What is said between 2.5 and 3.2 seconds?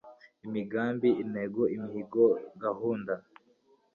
gahunda